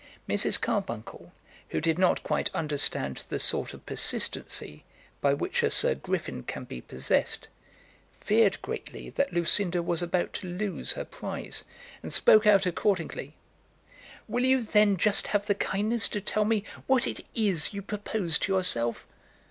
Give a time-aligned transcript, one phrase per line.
[0.27, 0.59] Mrs.
[0.59, 1.31] Carbuncle,
[1.69, 4.83] who did not quite understand the sort of persistency
[5.21, 7.49] by which a Sir Griffin can be possessed,
[8.19, 11.65] feared greatly that Lucinda was about to lose her prize,
[12.01, 13.35] and spoke out accordingly.
[14.27, 18.39] "Will you, then, just have the kindness to tell me what it is you propose
[18.39, 19.05] to yourself?"